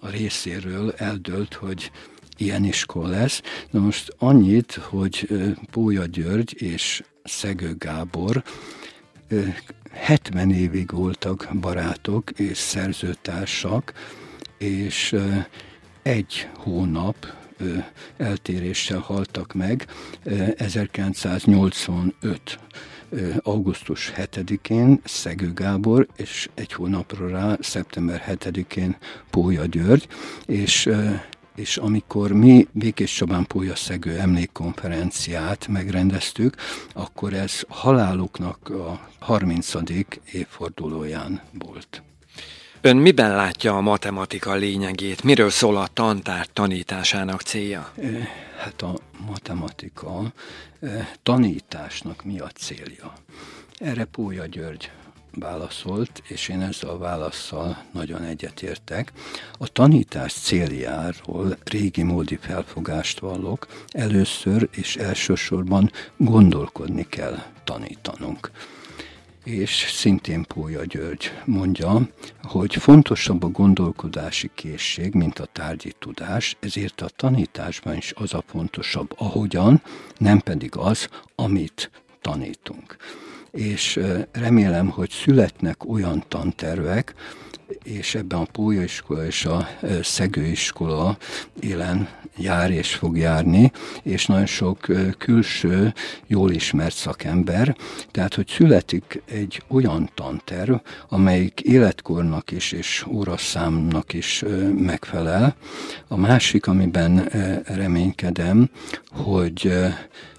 a 0.00 0.08
részéről 0.08 0.92
eldölt, 0.96 1.54
hogy 1.54 1.90
ilyen 2.36 2.64
iskola 2.64 3.08
lesz. 3.08 3.42
Na 3.70 3.80
most 3.80 4.14
annyit, 4.18 4.72
hogy 4.72 5.28
Pólya 5.70 6.06
György 6.06 6.62
és 6.62 7.02
Szegő 7.24 7.74
Gábor 7.78 8.42
70 9.90 10.50
évig 10.50 10.90
voltak 10.90 11.48
barátok 11.60 12.30
és 12.30 12.58
szerzőtársak, 12.58 13.92
és 14.58 15.16
egy 16.02 16.48
hónap 16.54 17.26
eltéréssel 18.16 18.98
haltak 18.98 19.52
meg 19.52 19.86
1985 20.56 22.58
augusztus 23.42 24.12
7-én 24.16 25.00
Szegő 25.04 25.52
Gábor, 25.52 26.06
és 26.16 26.48
egy 26.54 26.72
hónapra 26.72 27.28
rá, 27.28 27.56
szeptember 27.60 28.24
7-én 28.28 28.96
Pólya 29.30 29.66
György, 29.66 30.08
és 30.46 30.90
és 31.54 31.76
amikor 31.76 32.32
mi 32.32 32.66
Békés 32.72 33.14
Csabán 33.14 33.46
Pólya 33.46 33.74
Szegő 33.74 34.18
emlékkonferenciát 34.18 35.66
megrendeztük, 35.66 36.56
akkor 36.92 37.32
ez 37.32 37.60
haláluknak 37.68 38.68
a 38.68 39.08
30. 39.18 39.72
évfordulóján 40.32 41.40
volt. 41.52 42.02
Ön 42.86 42.96
miben 42.96 43.36
látja 43.36 43.76
a 43.76 43.80
matematika 43.80 44.54
lényegét? 44.54 45.22
Miről 45.22 45.50
szól 45.50 45.76
a 45.76 45.88
tantár 45.92 46.46
tanításának 46.52 47.40
célja? 47.40 47.92
Hát 48.58 48.82
a 48.82 48.98
matematika 49.26 50.32
tanításnak 51.22 52.24
mi 52.24 52.38
a 52.38 52.48
célja? 52.48 53.12
Erre 53.78 54.04
Pólya 54.04 54.46
György 54.46 54.90
válaszolt, 55.34 56.22
és 56.28 56.48
én 56.48 56.60
ezzel 56.60 56.90
a 56.90 56.98
válaszsal 56.98 57.84
nagyon 57.92 58.22
egyetértek. 58.22 59.12
A 59.58 59.68
tanítás 59.68 60.32
céljáról 60.32 61.56
régi 61.64 62.02
módi 62.02 62.38
felfogást 62.40 63.18
vallok, 63.18 63.66
először 63.88 64.68
és 64.70 64.96
elsősorban 64.96 65.90
gondolkodni 66.16 67.06
kell 67.08 67.42
tanítanunk 67.64 68.50
és 69.46 69.86
szintén 69.92 70.42
Pólya 70.42 70.84
György 70.84 71.32
mondja, 71.44 72.08
hogy 72.42 72.74
fontosabb 72.74 73.42
a 73.42 73.48
gondolkodási 73.48 74.50
készség, 74.54 75.14
mint 75.14 75.38
a 75.38 75.48
tárgyi 75.52 75.94
tudás, 75.98 76.56
ezért 76.60 77.00
a 77.00 77.08
tanításban 77.16 77.96
is 77.96 78.12
az 78.16 78.34
a 78.34 78.44
fontosabb, 78.46 79.14
ahogyan, 79.18 79.82
nem 80.18 80.38
pedig 80.40 80.76
az, 80.76 81.08
amit 81.34 81.90
tanítunk. 82.20 82.96
És 83.50 84.00
remélem, 84.32 84.88
hogy 84.88 85.10
születnek 85.10 85.88
olyan 85.88 86.24
tantervek, 86.28 87.14
és 87.84 88.14
ebben 88.14 88.38
a 88.38 88.46
Pólyaiskola 88.52 89.26
és 89.26 89.44
a 89.44 89.68
Szegőiskola 90.02 91.16
élen 91.60 92.08
jár 92.36 92.70
és 92.70 92.94
fog 92.94 93.16
járni, 93.16 93.72
és 94.02 94.26
nagyon 94.26 94.46
sok 94.46 94.86
külső, 95.18 95.94
jól 96.26 96.50
ismert 96.50 96.94
szakember, 96.94 97.76
tehát 98.10 98.34
hogy 98.34 98.48
születik 98.48 99.22
egy 99.24 99.62
olyan 99.68 100.10
tanterv, 100.14 100.74
amelyik 101.08 101.60
életkornak 101.60 102.50
is 102.50 102.72
és 102.72 103.04
óraszámnak 103.08 104.12
is 104.12 104.44
megfelel. 104.76 105.56
A 106.08 106.16
másik, 106.16 106.66
amiben 106.66 107.28
reménykedem, 107.64 108.70
hogy 109.10 109.72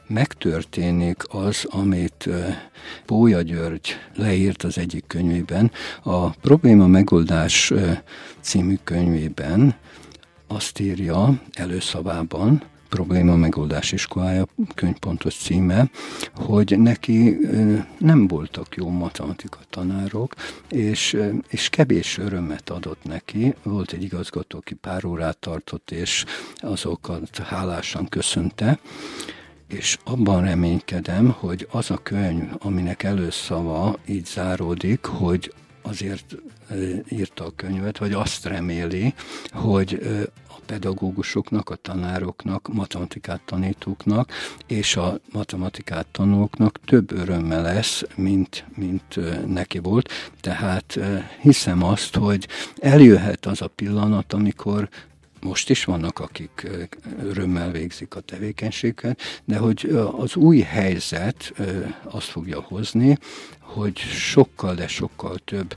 megtörténik 0.07 1.23
az, 1.27 1.65
amit 1.69 2.29
Bója 3.05 3.41
György 3.41 3.95
leírt 4.15 4.63
az 4.63 4.77
egyik 4.77 5.03
könyvében. 5.07 5.71
A 6.03 6.29
Probléma 6.29 6.87
megoldás 6.87 7.73
című 8.41 8.77
könyvében 8.83 9.75
azt 10.47 10.79
írja 10.79 11.41
előszavában, 11.53 12.63
probléma 12.89 13.35
megoldás 13.35 13.91
iskolája 13.91 14.47
könyvpontos 14.75 15.35
címe, 15.35 15.89
hogy 16.35 16.79
neki 16.79 17.37
nem 17.97 18.27
voltak 18.27 18.75
jó 18.75 18.89
matematika 18.89 19.59
tanárok, 19.69 20.33
és, 20.69 21.17
és 21.47 21.69
kevés 21.69 22.17
örömet 22.17 22.69
adott 22.69 23.03
neki. 23.03 23.55
Volt 23.63 23.91
egy 23.91 24.03
igazgató, 24.03 24.57
aki 24.57 24.73
pár 24.73 25.05
órát 25.05 25.37
tartott, 25.37 25.91
és 25.91 26.25
azokat 26.55 27.37
hálásan 27.37 28.07
köszönte, 28.09 28.79
és 29.67 29.97
abban 30.03 30.43
reménykedem, 30.43 31.29
hogy 31.29 31.67
az 31.71 31.91
a 31.91 31.99
könyv, 32.03 32.43
aminek 32.59 33.03
előszava 33.03 33.97
így 34.05 34.25
záródik, 34.25 35.05
hogy 35.05 35.53
azért 35.81 36.35
írta 37.09 37.45
a 37.45 37.51
könyvet, 37.55 37.97
vagy 37.97 38.13
azt 38.13 38.45
reméli, 38.45 39.13
hogy 39.51 39.99
a 40.49 40.59
pedagógusoknak, 40.65 41.69
a 41.69 41.75
tanároknak, 41.75 42.73
matematikát 42.73 43.41
tanítóknak 43.45 44.31
és 44.67 44.95
a 44.95 45.19
matematikát 45.31 46.05
tanulóknak 46.11 46.79
több 46.85 47.11
öröme 47.11 47.61
lesz, 47.61 48.03
mint, 48.15 48.65
mint 48.75 49.19
neki 49.47 49.79
volt. 49.79 50.11
Tehát 50.41 50.99
hiszem 51.41 51.83
azt, 51.83 52.15
hogy 52.15 52.47
eljöhet 52.79 53.45
az 53.45 53.61
a 53.61 53.67
pillanat, 53.67 54.33
amikor 54.33 54.89
most 55.41 55.69
is 55.69 55.83
vannak, 55.83 56.19
akik 56.19 56.67
örömmel 57.23 57.71
végzik 57.71 58.15
a 58.15 58.19
tevékenységet, 58.19 59.21
de 59.45 59.57
hogy 59.57 59.99
az 60.17 60.35
új 60.35 60.59
helyzet 60.59 61.53
azt 62.03 62.27
fogja 62.27 62.61
hozni, 62.61 63.17
hogy 63.59 63.97
sokkal, 63.97 64.75
de 64.75 64.87
sokkal 64.87 65.37
több 65.45 65.75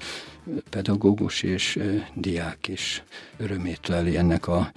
pedagógus 0.71 1.43
és 1.43 1.79
diák 2.15 2.69
is 2.69 3.03
örömét 3.37 3.89
leli 3.89 4.17
ennek 4.17 4.49
a 4.49 4.73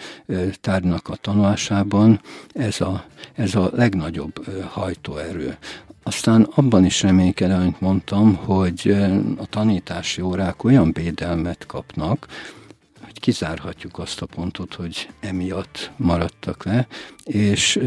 tárgynak 0.61 1.07
a 1.07 1.15
tanulásában. 1.15 2.21
Ez 2.53 2.81
a, 2.81 3.05
ez 3.33 3.55
a 3.55 3.69
legnagyobb 3.73 4.63
hajtóerő. 4.67 5.57
Aztán 6.03 6.41
abban 6.55 6.85
is 6.85 7.01
reménykedem, 7.01 7.61
amit 7.61 7.81
mondtam, 7.81 8.35
hogy 8.35 8.95
a 9.37 9.45
tanítási 9.45 10.21
órák 10.21 10.63
olyan 10.63 10.91
védelmet 10.91 11.65
kapnak, 11.65 12.27
hogy 13.13 13.21
kizárhatjuk 13.21 13.99
azt 13.99 14.21
a 14.21 14.25
pontot, 14.25 14.73
hogy 14.73 15.09
emiatt 15.19 15.91
maradtak 15.95 16.63
le, 16.63 16.87
és, 17.23 17.79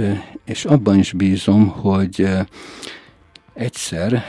és 0.44 0.64
abban 0.64 0.98
is 0.98 1.12
bízom, 1.12 1.68
hogy 1.68 2.28
egyszer 3.54 4.24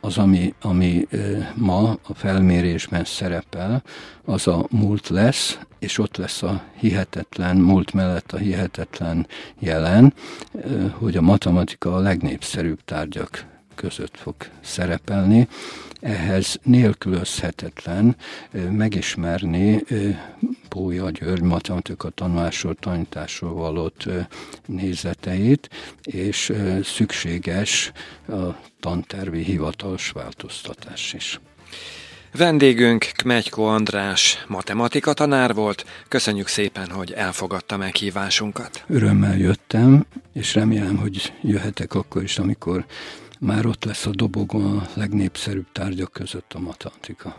az, 0.00 0.18
ami, 0.18 0.54
ami 0.60 1.06
ma 1.54 1.90
a 1.90 2.14
felmérésben 2.14 3.04
szerepel, 3.04 3.82
az 4.24 4.46
a 4.46 4.66
múlt 4.70 5.08
lesz, 5.08 5.58
és 5.78 5.98
ott 5.98 6.16
lesz 6.16 6.42
a 6.42 6.62
hihetetlen, 6.76 7.56
múlt 7.56 7.92
mellett 7.92 8.32
a 8.32 8.36
hihetetlen 8.36 9.26
jelen, 9.58 10.14
hogy 10.90 11.16
a 11.16 11.22
matematika 11.22 11.94
a 11.94 12.00
legnépszerűbb 12.00 12.84
tárgyak 12.84 13.51
között 13.74 14.16
fog 14.16 14.34
szerepelni. 14.60 15.48
Ehhez 16.00 16.58
nélkülözhetetlen 16.62 18.16
megismerni 18.70 19.84
Pója 20.68 21.10
György 21.10 21.42
matematika 21.42 22.10
tanulásról, 22.10 22.74
tanításról 22.74 23.52
valott 23.52 24.08
nézeteit, 24.66 25.70
és 26.02 26.52
szükséges 26.82 27.92
a 28.28 28.42
tantervi 28.80 29.42
hivatalos 29.42 30.10
változtatás 30.10 31.12
is. 31.12 31.40
Vendégünk 32.32 33.10
Kmegyko 33.16 33.62
András 33.62 34.44
matematika 34.48 35.12
tanár 35.12 35.54
volt. 35.54 35.84
Köszönjük 36.08 36.46
szépen, 36.46 36.90
hogy 36.90 37.12
elfogadta 37.12 37.76
meghívásunkat. 37.76 38.84
Örömmel 38.88 39.36
jöttem, 39.36 40.06
és 40.32 40.54
remélem, 40.54 40.96
hogy 40.96 41.32
jöhetek 41.42 41.94
akkor 41.94 42.22
is, 42.22 42.38
amikor 42.38 42.84
már 43.42 43.66
ott 43.66 43.84
lesz 43.84 44.06
a 44.06 44.10
dobogon 44.10 44.76
a 44.76 44.88
legnépszerűbb 44.94 45.66
tárgyak 45.72 46.12
között 46.12 46.52
a 46.52 46.58
matematika. 46.58 47.36